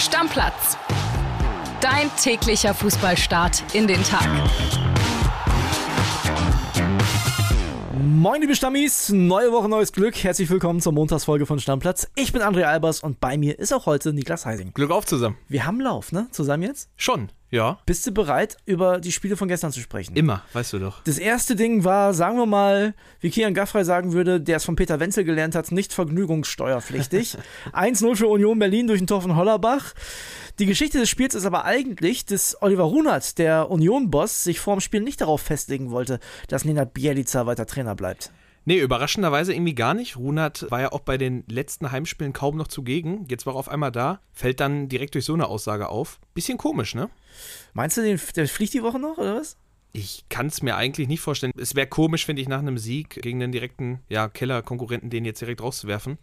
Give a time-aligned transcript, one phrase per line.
[0.00, 0.78] Stammplatz.
[1.82, 4.26] Dein täglicher Fußballstart in den Tag.
[8.02, 10.16] Moin liebe Stammis, neue Woche, neues Glück.
[10.16, 12.10] Herzlich willkommen zur Montagsfolge von Stammplatz.
[12.16, 14.72] Ich bin André Albers und bei mir ist auch heute Niklas Heising.
[14.72, 15.36] Glück auf zusammen.
[15.48, 16.28] Wir haben Lauf, ne?
[16.30, 16.88] Zusammen jetzt?
[16.96, 17.78] Schon, ja.
[17.84, 20.14] Bist du bereit, über die Spiele von gestern zu sprechen?
[20.14, 21.02] Immer, weißt du doch.
[21.02, 24.76] Das erste Ding war, sagen wir mal, wie Kian Gaffrey sagen würde, der es von
[24.76, 27.36] Peter Wenzel gelernt hat, nicht vergnügungssteuerpflichtig.
[27.72, 29.94] 1-0 für Union Berlin durch den Tor von Hollerbach.
[30.60, 34.80] Die Geschichte des Spiels ist aber eigentlich, dass Oliver Runert, der Union-Boss, sich vor dem
[34.80, 38.30] Spiel nicht darauf festlegen wollte, dass Nenad Bielica weiter Trainer bleibt.
[38.64, 40.16] Nee, überraschenderweise irgendwie gar nicht.
[40.16, 43.26] Runert war ja auch bei den letzten Heimspielen kaum noch zugegen.
[43.28, 46.20] Jetzt war er auf einmal da, fällt dann direkt durch so eine Aussage auf.
[46.34, 47.08] Bisschen komisch, ne?
[47.72, 49.56] Meinst du, den, der fliegt die Woche noch, oder was?
[49.92, 51.52] Ich kann es mir eigentlich nicht vorstellen.
[51.56, 55.40] Es wäre komisch, finde ich, nach einem Sieg gegen den direkten ja, Keller-Konkurrenten den jetzt
[55.40, 56.18] direkt rauszuwerfen.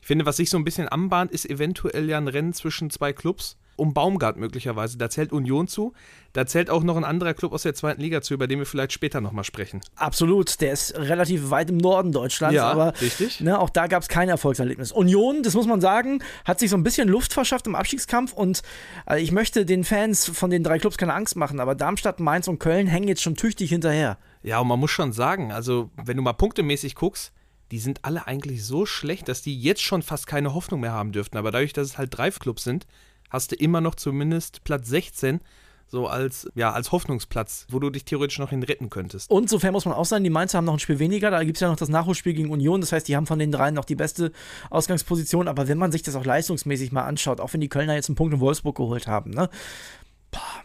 [0.00, 3.12] Ich finde, was sich so ein bisschen anbahnt, ist eventuell ja ein Rennen zwischen zwei
[3.12, 4.98] Clubs um Baumgart möglicherweise.
[4.98, 5.92] Da zählt Union zu.
[6.32, 8.66] Da zählt auch noch ein anderer Club aus der zweiten Liga zu, über den wir
[8.66, 9.80] vielleicht später nochmal sprechen.
[9.96, 10.60] Absolut.
[10.60, 12.54] Der ist relativ weit im Norden Deutschlands.
[12.54, 13.40] Ja, aber richtig.
[13.40, 14.92] Ne, auch da gab es kein Erfolgserlebnis.
[14.92, 18.62] Union, das muss man sagen, hat sich so ein bisschen Luft verschafft im Abstiegskampf und
[19.08, 22.48] äh, ich möchte den Fans von den drei Clubs keine Angst machen, aber Darmstadt, Mainz
[22.48, 24.18] und Köln hängen jetzt schon tüchtig hinterher.
[24.42, 27.32] Ja, und man muss schon sagen, also wenn du mal punktemäßig guckst,
[27.72, 31.10] die sind alle eigentlich so schlecht, dass die jetzt schon fast keine Hoffnung mehr haben
[31.10, 31.38] dürften.
[31.38, 32.86] Aber dadurch, dass es halt drei Clubs sind,
[33.32, 35.40] hast du immer noch zumindest Platz 16
[35.92, 39.30] so als, ja, als Hoffnungsplatz, wo du dich theoretisch noch hin retten könntest.
[39.30, 41.30] Und sofern muss man auch sagen, die Mainzer haben noch ein Spiel weniger.
[41.30, 42.80] Da gibt es ja noch das Nachholspiel gegen Union.
[42.80, 44.32] Das heißt, die haben von den dreien noch die beste
[44.70, 45.48] Ausgangsposition.
[45.48, 48.16] Aber wenn man sich das auch leistungsmäßig mal anschaut, auch wenn die Kölner jetzt einen
[48.16, 49.50] Punkt in Wolfsburg geholt haben, ne?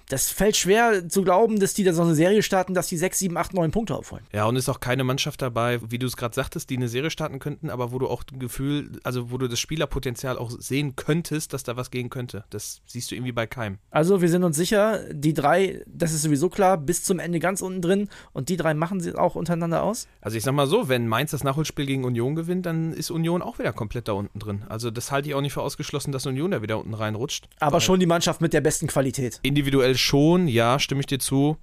[0.10, 3.20] Das fällt schwer zu glauben, dass die da so eine Serie starten, dass die 6,
[3.20, 4.24] 7, 8, 9 Punkte aufholen.
[4.32, 7.10] Ja, und ist auch keine Mannschaft dabei, wie du es gerade sagtest, die eine Serie
[7.10, 10.96] starten könnten, aber wo du auch ein Gefühl, also wo du das Spielerpotenzial auch sehen
[10.96, 12.46] könntest, dass da was gehen könnte.
[12.50, 13.80] Das siehst du irgendwie bei keinem.
[13.92, 17.62] Also wir sind uns sicher, die drei, das ist sowieso klar, bis zum Ende ganz
[17.62, 20.08] unten drin und die drei machen sie auch untereinander aus?
[20.22, 23.42] Also ich sag mal so, wenn Mainz das Nachholspiel gegen Union gewinnt, dann ist Union
[23.42, 24.64] auch wieder komplett da unten drin.
[24.70, 27.50] Also das halte ich auch nicht für ausgeschlossen, dass Union da wieder unten reinrutscht.
[27.60, 29.42] Aber schon die Mannschaft mit der besten Qualität.
[29.58, 31.58] Individuell schon, ja, stimme ich dir zu.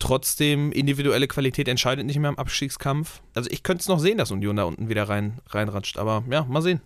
[0.00, 3.20] Trotzdem, individuelle Qualität entscheidet nicht mehr im Abstiegskampf.
[3.32, 5.98] Also ich könnte es noch sehen, dass Union da unten wieder rein, reinratscht.
[5.98, 6.80] Aber ja, mal sehen.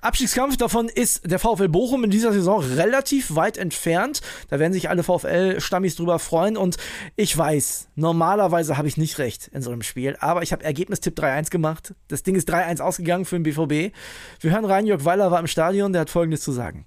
[0.00, 4.20] Abstiegskampf davon ist der VfL Bochum in dieser Saison relativ weit entfernt.
[4.50, 6.56] Da werden sich alle VfL-Stammis drüber freuen.
[6.56, 6.76] Und
[7.14, 10.16] ich weiß, normalerweise habe ich nicht recht in so einem Spiel.
[10.18, 11.94] Aber ich habe Ergebnistipp 3-1 gemacht.
[12.08, 13.94] Das Ding ist 3-1 ausgegangen für den BVB.
[14.40, 16.84] Wir hören rein, Jörg Weiler war im Stadion, der hat Folgendes zu sagen.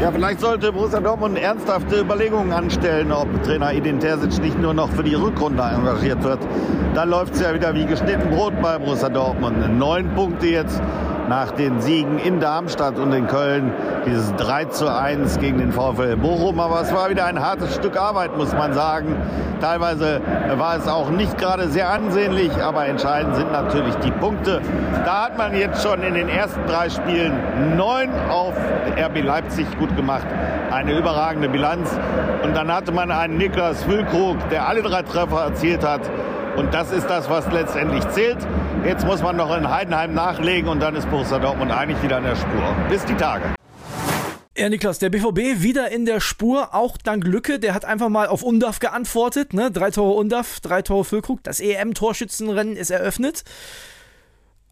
[0.00, 4.88] Ja, vielleicht sollte Borussia Dortmund ernsthafte Überlegungen anstellen, ob Trainer Edin Terzic nicht nur noch
[4.90, 6.38] für die Rückrunde engagiert wird.
[6.94, 9.76] Dann läuft es ja wieder wie geschnitten Brot bei Borussia Dortmund.
[9.76, 10.80] Neun Punkte jetzt
[11.28, 13.72] nach den Siegen in Darmstadt und in Köln.
[14.06, 16.60] Dieses 3 zu 1 gegen den VfL Bochum.
[16.60, 19.16] Aber es war wieder ein hartes Stück Arbeit, muss man sagen.
[19.60, 20.20] Teilweise
[20.56, 24.60] war es auch nicht gerade sehr ansehnlich, aber entscheidend sind natürlich die Punkte.
[25.04, 27.32] Da hat man jetzt schon in den ersten drei Spielen
[27.76, 28.54] neun auf
[28.96, 30.26] RB Leipzig gut gemacht.
[30.70, 31.90] Eine überragende Bilanz.
[32.42, 36.02] Und dann hatte man einen Niklas Füllkrug, der alle drei Treffer erzielt hat.
[36.58, 38.38] Und das ist das, was letztendlich zählt.
[38.84, 42.24] Jetzt muss man noch in Heidenheim nachlegen und dann ist Borussia Dortmund eigentlich wieder in
[42.24, 42.76] der Spur.
[42.88, 43.54] Bis die Tage.
[44.56, 47.60] Ja, Niklas, der BVB wieder in der Spur, auch dank Lücke.
[47.60, 49.54] Der hat einfach mal auf Undaf geantwortet.
[49.54, 49.70] Ne?
[49.70, 51.44] Drei Tore Undaf, drei Tore Füllkrug.
[51.44, 53.44] Das EM-Torschützenrennen ist eröffnet.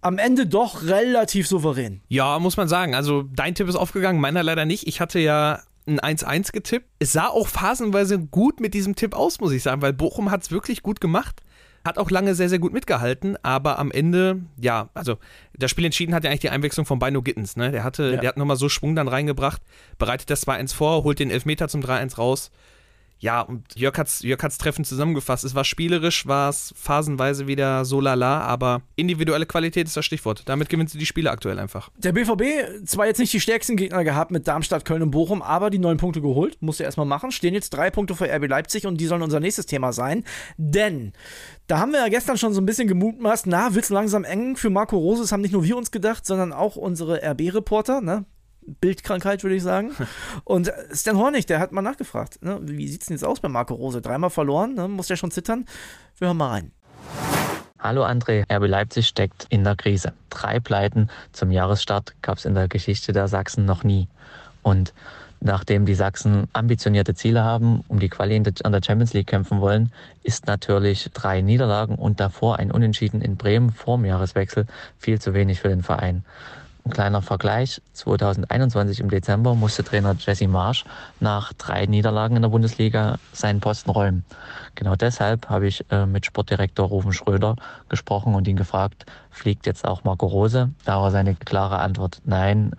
[0.00, 2.00] Am Ende doch relativ souverän.
[2.08, 2.97] Ja, muss man sagen.
[2.97, 4.88] Also dein Tipp ist aufgegangen, meiner leider nicht.
[4.88, 6.88] Ich hatte ja ein 1-1 getippt.
[6.98, 10.42] Es sah auch phasenweise gut mit diesem Tipp aus, muss ich sagen, weil Bochum hat
[10.42, 11.42] es wirklich gut gemacht.
[11.86, 15.19] Hat auch lange sehr, sehr gut mitgehalten, aber am Ende, ja, also
[15.56, 17.70] das Spiel entschieden hat ja eigentlich die Einwechslung von Bino Gittens, ne?
[17.70, 18.20] Der hatte, ja.
[18.20, 19.62] der hat nochmal so Schwung dann reingebracht,
[19.97, 22.50] bereitet das 2-1 vor, holt den Elfmeter zum 3-1 raus.
[23.19, 25.44] Ja, und Jörg hat's, Jörg hat's treffend zusammengefasst.
[25.44, 30.43] Es war spielerisch, war es phasenweise wieder so lala, aber individuelle Qualität ist das Stichwort.
[30.47, 31.91] Damit gewinnst du die Spiele aktuell einfach.
[31.97, 35.71] Der BVB, zwar jetzt nicht die stärksten Gegner gehabt mit Darmstadt, Köln und Bochum, aber
[35.71, 36.60] die neun Punkte geholt.
[36.60, 37.33] Musste erstmal machen.
[37.33, 40.24] Stehen jetzt drei Punkte für RB Leipzig und die sollen unser nächstes Thema sein.
[40.59, 41.12] Denn
[41.66, 44.71] da haben wir ja gestern schon so ein bisschen gemutmaßt, na, wird's langsam eng für
[44.71, 45.22] Marco Rose.
[45.22, 48.27] Das haben nicht nur wir uns gedacht, sondern auch unsere RB-Reporter, ne?
[48.80, 49.92] Bildkrankheit, würde ich sagen.
[50.45, 53.48] Und Stan Hornig, der hat mal nachgefragt, ne, wie sieht es denn jetzt aus bei
[53.48, 54.01] Marco Rose?
[54.01, 55.66] Dreimal verloren, ne, muss der schon zittern?
[56.18, 56.72] Wir hören mal rein.
[57.78, 60.13] Hallo André, RB Leipzig steckt in der Krise.
[60.30, 64.09] Drei Pleiten zum Jahresstart gab es in der Geschichte der Sachsen noch nie.
[64.63, 64.92] Und
[65.41, 69.92] nachdem die Sachsen ambitionierte Ziele haben, um die Quali an der Champions League kämpfen wollen,
[70.22, 74.66] ist natürlich drei Niederlagen und davor ein Unentschieden in Bremen vor dem Jahreswechsel
[74.98, 76.24] viel zu wenig für den Verein.
[76.86, 77.83] Ein kleiner Vergleich.
[77.94, 80.84] 2021 im Dezember musste Trainer Jesse Marsch
[81.18, 84.24] nach drei Niederlagen in der Bundesliga seinen Posten räumen.
[84.77, 87.56] Genau deshalb habe ich äh, mit Sportdirektor Rufen Schröder
[87.88, 90.71] gesprochen und ihn gefragt, fliegt jetzt auch Marco Rose?
[90.84, 92.71] Da war seine klare Antwort, nein,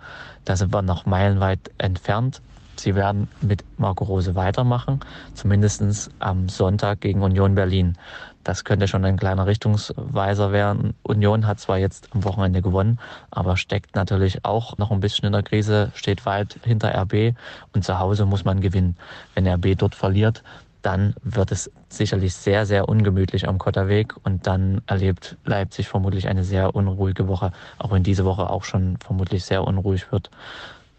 [0.46, 2.40] da sind wir noch meilenweit entfernt.
[2.76, 5.00] Sie werden mit Marco Rose weitermachen,
[5.34, 7.98] zumindest am Sonntag gegen Union Berlin.
[8.44, 10.94] Das könnte schon ein kleiner Richtungsweiser werden.
[11.02, 12.98] Union hat zwar jetzt am Wochenende gewonnen,
[13.30, 17.34] aber steckt natürlich auch noch ein bisschen in der Krise, steht weit hinter RB
[17.74, 18.96] und zu Hause muss man gewinnen.
[19.34, 20.42] Wenn RB dort verliert,
[20.82, 26.44] dann wird es sicherlich sehr, sehr ungemütlich am Kotterweg und dann erlebt Leipzig vermutlich eine
[26.44, 30.30] sehr unruhige Woche, auch wenn diese Woche auch schon vermutlich sehr unruhig wird.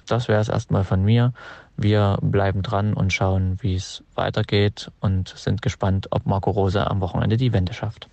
[0.06, 1.34] Das wäre es erstmal von mir.
[1.82, 7.00] Wir bleiben dran und schauen, wie es weitergeht und sind gespannt, ob Marco Rose am
[7.00, 8.10] Wochenende die Wende schafft.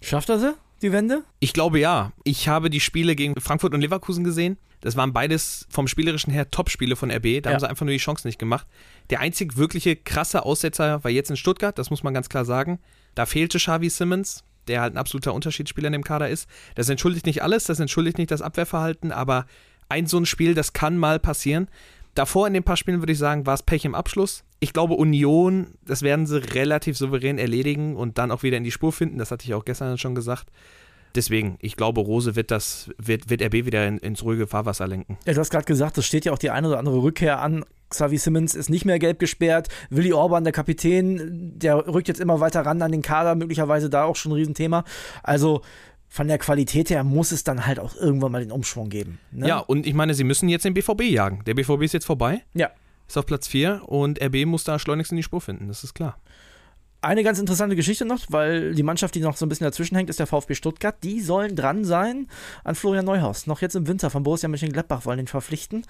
[0.00, 1.24] Schafft er sie, die Wende?
[1.40, 2.12] Ich glaube ja.
[2.22, 4.56] Ich habe die Spiele gegen Frankfurt und Leverkusen gesehen.
[4.82, 7.42] Das waren beides vom Spielerischen her Top-Spiele von RB.
[7.42, 7.54] Da ja.
[7.54, 8.68] haben sie einfach nur die Chance nicht gemacht.
[9.10, 12.78] Der einzig wirkliche krasse Aussetzer war jetzt in Stuttgart, das muss man ganz klar sagen.
[13.16, 16.48] Da fehlte Xavi Simmons, der halt ein absoluter Unterschiedsspieler in dem Kader ist.
[16.76, 19.46] Das entschuldigt nicht alles, das entschuldigt nicht das Abwehrverhalten, aber
[19.88, 21.68] ein so ein Spiel, das kann mal passieren.
[22.14, 24.44] Davor in den paar Spielen würde ich sagen, war es Pech im Abschluss.
[24.60, 28.70] Ich glaube, Union, das werden sie relativ souverän erledigen und dann auch wieder in die
[28.70, 29.18] Spur finden.
[29.18, 30.46] Das hatte ich auch gestern schon gesagt.
[31.14, 35.16] Deswegen, ich glaube, Rose wird das, wird, wird RB wieder in, ins ruhige Fahrwasser lenken.
[35.26, 37.64] Ja, du hast gerade gesagt, es steht ja auch die eine oder andere Rückkehr an.
[37.90, 39.68] Xavi Simmons ist nicht mehr gelb gesperrt.
[39.90, 44.04] Willi Orban, der Kapitän, der rückt jetzt immer weiter ran an den Kader, möglicherweise da
[44.04, 44.84] auch schon ein Riesenthema.
[45.22, 45.62] Also
[46.14, 49.18] von der Qualität her muss es dann halt auch irgendwann mal den Umschwung geben.
[49.32, 49.48] Ne?
[49.48, 51.42] Ja, und ich meine, sie müssen jetzt den BVB jagen.
[51.44, 52.44] Der BVB ist jetzt vorbei.
[52.54, 52.70] Ja.
[53.08, 55.92] Ist auf Platz 4 und RB muss da schleunigst in die Spur finden, das ist
[55.92, 56.20] klar.
[57.00, 60.08] Eine ganz interessante Geschichte noch, weil die Mannschaft, die noch so ein bisschen dazwischen hängt,
[60.08, 60.94] ist der VfB Stuttgart.
[61.02, 62.28] Die sollen dran sein
[62.62, 63.48] an Florian Neuhaus.
[63.48, 65.84] Noch jetzt im Winter von Borussia Mönchengladbach wollen den verpflichten.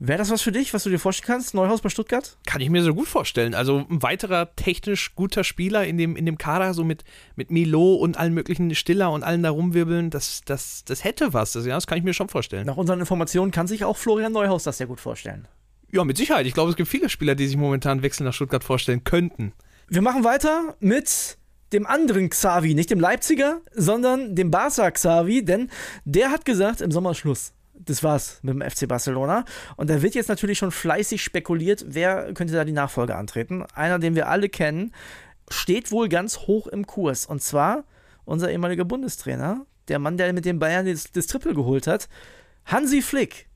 [0.00, 1.54] Wäre das was für dich, was du dir vorstellen kannst?
[1.54, 2.36] Neuhaus bei Stuttgart?
[2.46, 3.54] Kann ich mir so gut vorstellen.
[3.54, 7.04] Also ein weiterer technisch guter Spieler in dem, in dem Kader, so mit,
[7.36, 11.52] mit Milo und allen möglichen Stiller und allen da rumwirbeln, das, das, das hätte was.
[11.52, 12.66] Das, ja, das kann ich mir schon vorstellen.
[12.66, 15.46] Nach unseren Informationen kann sich auch Florian Neuhaus das sehr gut vorstellen.
[15.92, 16.46] Ja, mit Sicherheit.
[16.46, 19.52] Ich glaube, es gibt viele Spieler, die sich momentan Wechsel nach Stuttgart vorstellen könnten.
[19.88, 21.38] Wir machen weiter mit
[21.72, 25.70] dem anderen Xavi, nicht dem Leipziger, sondern dem Barca Xavi, denn
[26.04, 29.44] der hat gesagt, im Sommer Schluss das war's mit dem FC Barcelona.
[29.76, 33.64] Und da wird jetzt natürlich schon fleißig spekuliert, wer könnte da die Nachfolge antreten.
[33.74, 34.92] Einer, den wir alle kennen,
[35.50, 37.26] steht wohl ganz hoch im Kurs.
[37.26, 37.84] Und zwar
[38.24, 42.08] unser ehemaliger Bundestrainer, der Mann, der mit den Bayern das, das Triple geholt hat,
[42.66, 43.48] Hansi Flick.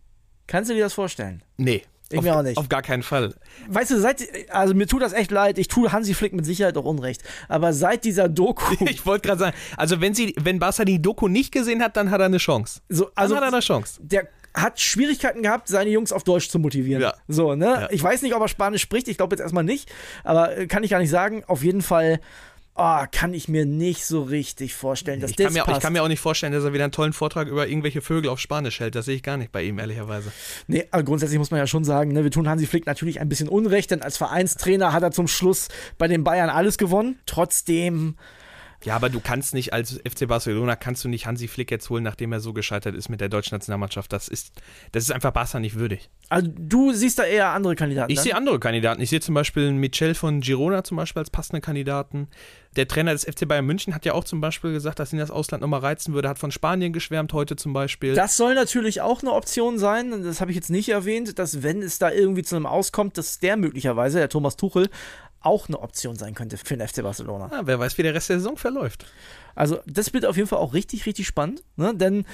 [0.46, 1.42] Kannst du dir das vorstellen?
[1.56, 1.82] Nee.
[2.10, 2.56] Ich auf, mir auch nicht.
[2.56, 3.34] Auf gar keinen Fall.
[3.68, 6.76] Weißt du, seit, also mir tut das echt leid, ich tue Hansi Flick mit Sicherheit
[6.76, 7.22] auch Unrecht.
[7.48, 8.74] Aber seit dieser Doku.
[8.86, 12.10] ich wollte gerade sagen, also wenn sie, wenn Barca die Doku nicht gesehen hat, dann
[12.10, 12.80] hat er eine Chance.
[12.88, 14.00] So, also dann hat er eine Chance.
[14.02, 17.02] Der hat Schwierigkeiten gehabt, seine Jungs auf Deutsch zu motivieren.
[17.02, 17.14] Ja.
[17.28, 17.66] So, ne?
[17.66, 17.88] Ja.
[17.90, 19.90] Ich weiß nicht, ob er Spanisch spricht, ich glaube jetzt erstmal nicht,
[20.24, 21.44] aber äh, kann ich gar nicht sagen.
[21.46, 22.20] Auf jeden Fall
[22.78, 25.78] oh, kann ich mir nicht so richtig vorstellen, dass ich das kann mir, passt.
[25.78, 28.30] Ich kann mir auch nicht vorstellen, dass er wieder einen tollen Vortrag über irgendwelche Vögel
[28.30, 28.94] auf Spanisch hält.
[28.94, 30.32] Das sehe ich gar nicht bei ihm, ehrlicherweise.
[30.66, 33.28] Nee, aber grundsätzlich muss man ja schon sagen, ne, wir tun Hansi Flick natürlich ein
[33.28, 37.18] bisschen Unrecht, denn als Vereinstrainer hat er zum Schluss bei den Bayern alles gewonnen.
[37.26, 38.16] Trotzdem
[38.84, 42.04] ja, aber du kannst nicht als FC Barcelona kannst du nicht Hansi Flick jetzt holen,
[42.04, 44.12] nachdem er so gescheitert ist mit der deutschen Nationalmannschaft.
[44.12, 44.52] Das ist,
[44.92, 46.10] das ist einfach Barca nicht würdig.
[46.28, 48.12] Also du siehst da eher andere Kandidaten.
[48.12, 49.00] Ich sehe andere Kandidaten.
[49.00, 52.28] Ich sehe zum Beispiel Michel von Girona zum Beispiel als passenden Kandidaten.
[52.76, 55.32] Der Trainer des FC Bayern München hat ja auch zum Beispiel gesagt, dass ihn das
[55.32, 56.28] Ausland nochmal reizen würde.
[56.28, 58.14] Hat von Spanien geschwärmt heute zum Beispiel.
[58.14, 60.22] Das soll natürlich auch eine Option sein.
[60.22, 63.40] Das habe ich jetzt nicht erwähnt, dass wenn es da irgendwie zu einem Auskommt, dass
[63.40, 64.90] der möglicherweise, der Thomas Tuchel,
[65.48, 67.50] auch eine Option sein könnte für den FC Barcelona.
[67.50, 69.06] Ja, wer weiß, wie der Rest der Saison verläuft.
[69.54, 71.94] Also, das wird auf jeden Fall auch richtig, richtig spannend, ne?
[71.94, 72.24] denn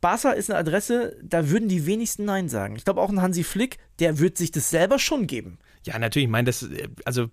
[0.00, 2.76] Barca ist eine Adresse, da würden die wenigsten Nein sagen.
[2.76, 5.58] Ich glaube, auch ein Hansi Flick, der wird sich das selber schon geben.
[5.84, 6.26] Ja, natürlich.
[6.26, 6.68] Ich meine, das,
[7.04, 7.28] also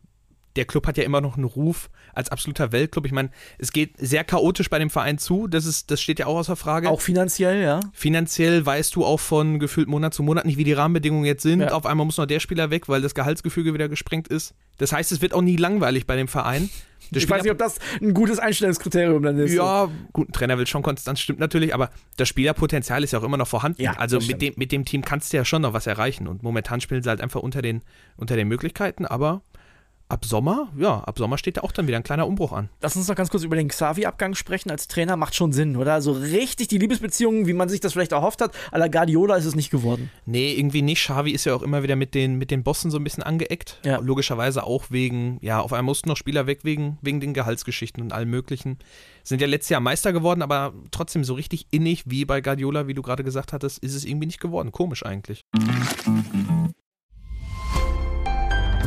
[0.55, 3.05] der Club hat ja immer noch einen Ruf als absoluter Weltclub.
[3.05, 5.47] Ich meine, es geht sehr chaotisch bei dem Verein zu.
[5.47, 6.89] Das, ist, das steht ja auch außer Frage.
[6.89, 7.79] Auch finanziell, ja.
[7.93, 11.61] Finanziell weißt du auch von gefühlt Monat zu Monat nicht, wie die Rahmenbedingungen jetzt sind.
[11.61, 11.71] Ja.
[11.71, 14.53] Auf einmal muss noch der Spieler weg, weil das Gehaltsgefüge wieder gesprengt ist.
[14.77, 16.69] Das heißt, es wird auch nie langweilig bei dem Verein.
[17.11, 19.53] ich weiß nicht, ob das ein gutes Einstellungskriterium dann ist.
[19.53, 23.23] Ja, gut, ein Trainer will schon konstant, stimmt natürlich, aber das Spielerpotenzial ist ja auch
[23.23, 23.81] immer noch vorhanden.
[23.81, 26.43] Ja, also mit dem, mit dem Team kannst du ja schon noch was erreichen und
[26.43, 27.81] momentan spielen sie halt einfach unter den,
[28.17, 29.41] unter den Möglichkeiten, aber
[30.13, 32.69] ab Sommer, ja, ab Sommer steht da auch dann wieder ein kleiner Umbruch an.
[32.81, 34.69] Lass uns noch ganz kurz über den Xavi-Abgang sprechen.
[34.69, 35.93] Als Trainer macht schon Sinn, oder?
[35.93, 39.45] Also richtig die Liebesbeziehungen, wie man sich das vielleicht erhofft hat, à la Guardiola ist
[39.45, 40.11] es nicht geworden.
[40.27, 41.03] Nee, irgendwie nicht.
[41.03, 43.79] Xavi ist ja auch immer wieder mit den, mit den Bossen so ein bisschen angeeckt.
[43.83, 43.97] Ja.
[43.97, 48.13] Logischerweise auch wegen, ja, auf einmal mussten noch Spieler weg wegen, wegen den Gehaltsgeschichten und
[48.13, 48.77] allem Möglichen.
[49.23, 52.93] Sind ja letztes Jahr Meister geworden, aber trotzdem so richtig innig wie bei Guardiola, wie
[52.93, 54.71] du gerade gesagt hattest, ist es irgendwie nicht geworden.
[54.71, 55.43] Komisch eigentlich.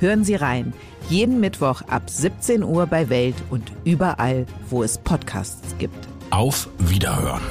[0.00, 0.72] Hören Sie rein.
[1.10, 6.08] Jeden Mittwoch ab 17 Uhr bei Welt und überall, wo es Podcasts gibt.
[6.30, 7.42] Auf Wiederhören.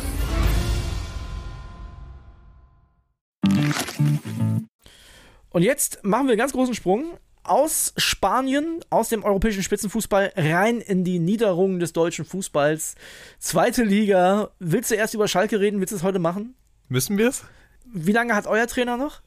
[5.52, 10.82] Und jetzt machen wir einen ganz großen Sprung aus Spanien, aus dem europäischen Spitzenfußball rein
[10.82, 12.96] in die Niederungen des deutschen Fußballs.
[13.38, 14.50] Zweite Liga.
[14.58, 15.82] Willst du erst über Schalke reden?
[15.82, 16.56] Willst du es heute machen?
[16.88, 17.44] Müssen wir es?
[17.86, 19.22] Wie lange hat euer Trainer noch?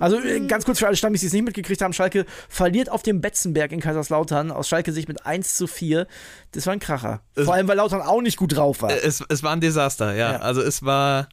[0.00, 3.02] Also äh, ganz kurz für alle Stammis, die es nicht mitgekriegt haben, Schalke verliert auf
[3.02, 6.06] dem Betzenberg in Kaiserslautern aus Schalke sich mit 1 zu 4.
[6.52, 7.20] Das war ein Kracher.
[7.34, 8.90] Es- Vor allem, weil Lautern auch nicht gut drauf war.
[8.90, 10.32] Es, es war ein Desaster, ja.
[10.32, 10.38] Ja.
[10.40, 11.28] Also es war,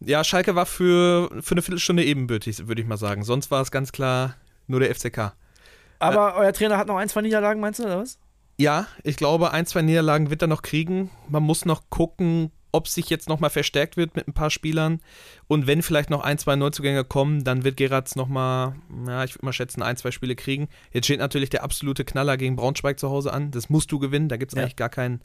[0.00, 3.24] ja, Schalke war für, für eine Viertelstunde ebenbürtig, würde ich mal sagen.
[3.24, 4.34] Sonst war es ganz klar
[4.66, 5.32] nur der FCK.
[5.98, 8.18] Aber euer Trainer hat noch ein, zwei Niederlagen, meinst du, oder was?
[8.60, 11.10] Ja, ich glaube, ein, zwei Niederlagen wird er noch kriegen.
[11.28, 15.00] Man muss noch gucken, ob sich jetzt nochmal verstärkt wird mit ein paar Spielern.
[15.46, 18.74] Und wenn vielleicht noch ein, zwei Neuzugänge kommen, dann wird Geratz nochmal,
[19.06, 20.68] ja, ich würde mal schätzen, ein, zwei Spiele kriegen.
[20.92, 23.50] Jetzt steht natürlich der absolute Knaller gegen Braunschweig zu Hause an.
[23.50, 24.28] Das musst du gewinnen.
[24.28, 24.62] Da gibt es Ja.
[24.62, 25.22] eigentlich gar keinen,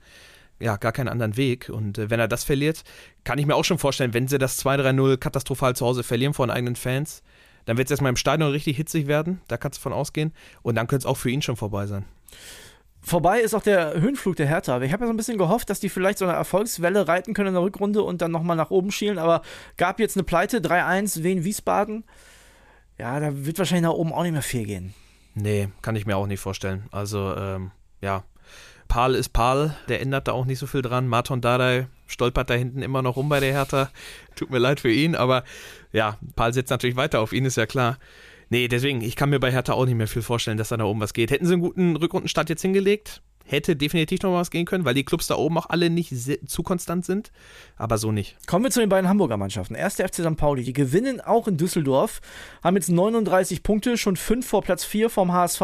[0.60, 1.70] ja, gar keinen anderen Weg.
[1.70, 2.84] Und äh, wenn er das verliert,
[3.24, 6.48] kann ich mir auch schon vorstellen, wenn sie das 2-3-0 katastrophal zu Hause verlieren vor
[6.48, 7.24] den eigenen Fans,
[7.66, 9.42] dann wird es erstmal im Stadion richtig hitzig werden.
[9.48, 10.34] Da kannst du von ausgehen.
[10.62, 12.06] Und dann könnte es auch für ihn schon vorbei sein.
[13.06, 14.82] Vorbei ist auch der Höhenflug der Hertha.
[14.82, 17.50] Ich habe ja so ein bisschen gehofft, dass die vielleicht so eine Erfolgswelle reiten können
[17.50, 19.42] in der Rückrunde und dann nochmal nach oben schielen, aber
[19.76, 22.06] gab jetzt eine Pleite, 3-1, Wien Wiesbaden.
[22.98, 24.94] Ja, da wird wahrscheinlich nach oben auch nicht mehr viel gehen.
[25.36, 26.84] Nee, kann ich mir auch nicht vorstellen.
[26.92, 28.24] Also, ähm, ja.
[28.88, 31.08] Pal ist Pal, der ändert da auch nicht so viel dran.
[31.08, 33.90] Marton Dardai stolpert da hinten immer noch rum bei der Hertha.
[34.36, 35.44] Tut mir leid für ihn, aber
[35.92, 37.98] ja, Pal setzt natürlich weiter auf ihn, ist ja klar.
[38.54, 40.84] Nee, deswegen, ich kann mir bei Hertha auch nicht mehr viel vorstellen, dass da da
[40.84, 41.32] oben was geht.
[41.32, 45.04] Hätten sie einen guten Rückrundenstart jetzt hingelegt, hätte definitiv noch was gehen können, weil die
[45.04, 46.14] Clubs da oben auch alle nicht
[46.48, 47.32] zu konstant sind,
[47.78, 48.38] aber so nicht.
[48.46, 49.74] Kommen wir zu den beiden Hamburger Mannschaften.
[49.74, 50.38] Erst der FC St.
[50.38, 52.22] Pauli, die gewinnen auch in Düsseldorf,
[52.64, 55.62] haben jetzt 39 Punkte, schon 5 vor Platz 4 vom HSV.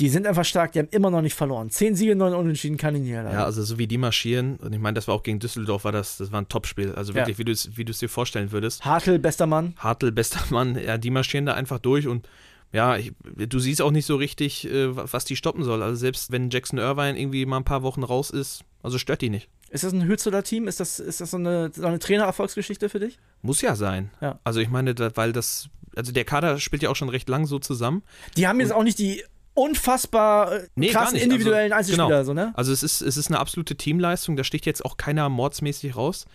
[0.00, 1.70] Die sind einfach stark, die haben immer noch nicht verloren.
[1.70, 3.36] 10 Siege, 9 Unentschieden, keine Niederlage.
[3.36, 5.92] Ja, also so wie die marschieren, und ich meine, das war auch gegen Düsseldorf, war
[5.92, 6.92] das, das war ein Topspiel.
[6.94, 7.44] Also wirklich, Ja.
[7.76, 8.84] wie du es dir vorstellen würdest.
[8.84, 9.74] Hartl, bester Mann.
[9.76, 12.26] Hartl, bester Mann, ja, die marschieren da einfach durch und
[12.72, 15.82] ja, ich, du siehst auch nicht so richtig, äh, was die stoppen soll.
[15.82, 19.28] Also selbst wenn Jackson Irvine irgendwie mal ein paar Wochen raus ist, also stört die
[19.28, 19.48] nicht.
[19.70, 20.66] Ist das ein Hürzeler Team?
[20.68, 23.18] Ist das, ist das so eine, so eine Trainererfolgsgeschichte für dich?
[23.42, 24.10] Muss ja sein.
[24.20, 24.38] Ja.
[24.44, 27.58] Also ich meine, weil das, also der Kader spielt ja auch schon recht lang so
[27.58, 28.02] zusammen.
[28.36, 29.24] Die haben jetzt auch nicht die
[29.60, 32.24] unfassbar äh, Nee, krassen individuellen Also, Einzelspieler, genau.
[32.24, 32.52] so, ne?
[32.54, 36.26] Also es ist, es ist eine absolute Teamleistung, da sticht jetzt auch keiner mordsmäßig raus.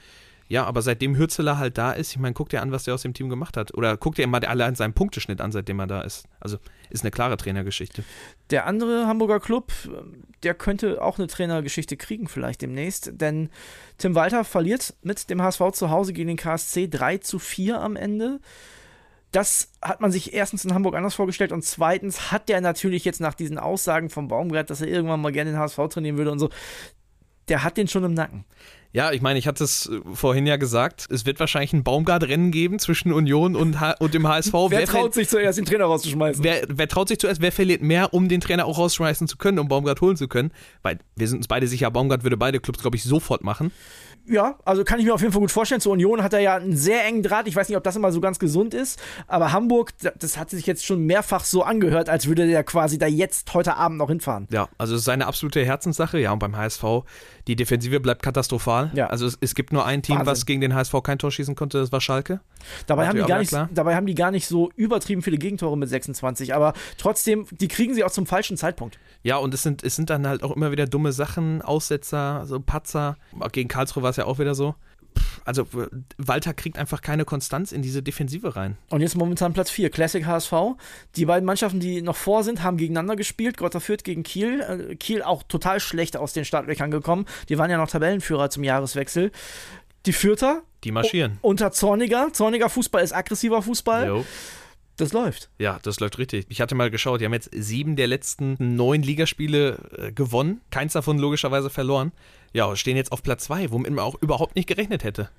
[0.47, 3.01] Ja, aber seitdem Hürzeler halt da ist, ich meine, guck dir an, was der aus
[3.01, 3.73] dem Team gemacht hat.
[3.73, 6.25] Oder guck dir mal allein seinen Punkteschnitt an, seitdem er da ist.
[6.39, 6.57] Also
[6.91, 8.03] ist eine klare Trainergeschichte.
[8.51, 9.89] Der andere Hamburger Club, äh,
[10.43, 13.09] der könnte auch eine Trainergeschichte kriegen, vielleicht demnächst.
[13.13, 13.49] Denn
[13.97, 17.95] Tim Walter verliert mit dem HSV zu Hause gegen den KSC 3 zu 4 am
[17.95, 18.39] Ende.
[19.35, 23.19] Das hat man sich erstens in Hamburg anders vorgestellt und zweitens hat der natürlich jetzt
[23.19, 26.39] nach diesen Aussagen vom Baumgart, dass er irgendwann mal gerne den HSV trainieren würde und
[26.39, 26.49] so,
[27.49, 28.45] der hat den schon im Nacken.
[28.93, 32.49] Ja, ich meine, ich hatte es äh, vorhin ja gesagt, es wird wahrscheinlich ein Baumgart-Rennen
[32.51, 34.53] geben zwischen Union und, H und dem HSV.
[34.69, 36.41] Wer, ver- traut sich zuerst, den Trainer rauszuschmeißen?
[36.41, 39.59] Wer, wer traut sich zuerst, wer verliert mehr, um den Trainer auch rausschmeißen zu können,
[39.59, 40.51] um Baumgart holen zu können?
[40.81, 43.73] Weil wir sind uns beide sicher, Baumgart würde beide Clubs, glaube ich, sofort machen.
[44.27, 45.81] Ja, also kann ich mir auf jeden Fall gut vorstellen.
[45.81, 47.47] Zur Union hat er ja einen sehr engen Draht.
[47.47, 48.99] Ich weiß nicht, ob das immer so ganz gesund ist.
[49.27, 52.97] Aber Hamburg, da- das hat sich jetzt schon mehrfach so angehört, als würde der quasi
[52.97, 54.47] da jetzt heute Abend noch hinfahren.
[54.49, 56.17] Ja, also es ist eine absolute Herzenssache.
[56.19, 56.83] Ja, und beim HSV,
[57.47, 58.89] die Defensive bleibt katastrophal.
[58.93, 59.07] Ja.
[59.07, 60.31] Also es, es gibt nur ein Team, Wahnsinn.
[60.31, 62.39] was gegen den HSV kein Tor schießen konnte, das war Schalke.
[62.87, 63.69] Dabei haben, die gar nicht, klar.
[63.73, 66.55] dabei haben die gar nicht so übertrieben viele Gegentore mit 26.
[66.55, 68.97] Aber trotzdem, die kriegen sie auch zum falschen Zeitpunkt.
[69.21, 72.59] Ja, und es sind, es sind dann halt auch immer wieder dumme Sachen, Aussetzer, so
[72.59, 73.17] Patzer.
[73.51, 74.75] Gegen Karlsruhe war es ja auch wieder so.
[75.45, 75.67] also
[76.17, 78.77] Walter kriegt einfach keine Konstanz in diese Defensive rein.
[78.89, 80.53] Und jetzt momentan Platz 4, Classic HSV.
[81.15, 83.57] Die beiden Mannschaften, die noch vor sind, haben gegeneinander gespielt.
[83.57, 84.61] Greuther Fürth gegen Kiel.
[84.61, 87.25] Äh, Kiel auch total schlecht aus den Startlöchern gekommen.
[87.49, 89.31] Die waren ja noch Tabellenführer zum Jahreswechsel.
[90.05, 90.61] Die Fürther.
[90.83, 91.39] Die marschieren.
[91.41, 92.29] Unter Zorniger.
[92.31, 94.07] Zorniger Fußball ist aggressiver Fußball.
[94.07, 94.25] Jo.
[94.97, 95.49] Das läuft.
[95.59, 96.45] Ja, das läuft richtig.
[96.49, 100.61] Ich hatte mal geschaut, die haben jetzt sieben der letzten neun Ligaspiele äh, gewonnen.
[100.71, 102.13] Keins davon logischerweise verloren.
[102.53, 105.29] Ja, stehen jetzt auf Platz zwei, womit man auch überhaupt nicht gerechnet hätte.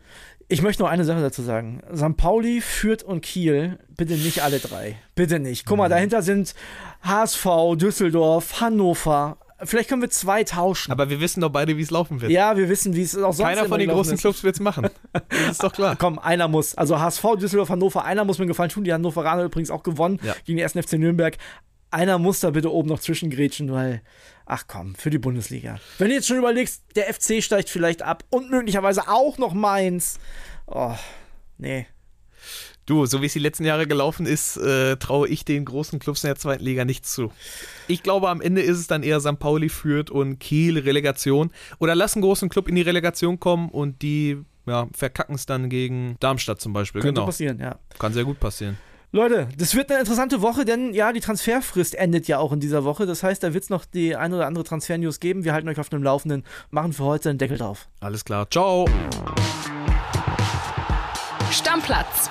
[0.48, 1.80] Ich möchte nur eine Sache dazu sagen.
[1.94, 2.18] St.
[2.18, 4.98] Pauli, Fürth und Kiel, bitte nicht alle drei.
[5.14, 5.64] Bitte nicht.
[5.64, 5.92] Guck mal, mhm.
[5.92, 6.54] dahinter sind
[7.02, 7.46] HSV,
[7.76, 10.92] Düsseldorf, Hannover, Vielleicht können wir zwei tauschen.
[10.92, 12.30] Aber wir wissen doch beide, wie es laufen wird.
[12.30, 14.20] Ja, wir wissen, wie es auch sonst Keiner von den großen ist.
[14.20, 14.88] Clubs wird es machen.
[15.12, 15.96] Das ist doch klar.
[15.98, 16.74] Komm, einer muss.
[16.74, 18.84] Also HSV, Düsseldorf, Hannover, einer muss mir gefallen tun.
[18.84, 20.34] Die Hannoveraner übrigens auch gewonnen ja.
[20.44, 20.72] gegen den 1.
[20.86, 21.38] FC Nürnberg.
[21.90, 24.02] Einer muss da bitte oben noch zwischengrätschen, weil,
[24.44, 25.78] ach komm, für die Bundesliga.
[25.98, 30.18] Wenn du jetzt schon überlegst, der FC steigt vielleicht ab und möglicherweise auch noch Mainz.
[30.66, 30.94] Oh,
[31.56, 31.86] nee.
[32.86, 36.22] Du, so wie es die letzten Jahre gelaufen ist, äh, traue ich den großen Clubs
[36.22, 37.32] in der zweiten Liga nicht zu.
[37.88, 39.40] Ich glaube, am Ende ist es dann eher St.
[39.40, 41.50] Pauli führt und Kiel Relegation.
[41.80, 45.68] Oder lass einen großen Club in die Relegation kommen und die ja, verkacken es dann
[45.68, 47.00] gegen Darmstadt zum Beispiel.
[47.00, 47.26] Könnte genau.
[47.26, 47.76] passieren, ja.
[47.98, 48.78] Kann sehr gut passieren.
[49.10, 52.84] Leute, das wird eine interessante Woche, denn ja, die Transferfrist endet ja auch in dieser
[52.84, 53.06] Woche.
[53.06, 55.42] Das heißt, da wird es noch die ein oder andere Transfer-News geben.
[55.42, 57.88] Wir halten euch auf dem Laufenden, machen für heute einen Deckel drauf.
[58.00, 58.86] Alles klar, ciao.
[61.50, 62.30] Stammplatz